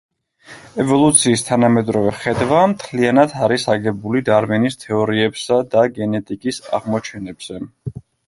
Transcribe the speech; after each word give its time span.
ევოლუციის 0.83 1.43
თანამედროვე 1.49 2.13
ხედვა 2.21 2.61
მთლიანად 2.71 3.35
არის 3.47 3.67
აგებული 3.75 4.23
დარვინის 4.31 4.79
თეორიებსა 4.85 5.61
და 5.75 5.83
გენეტიკის 6.01 6.61
აღმოჩენებზე. 6.79 7.63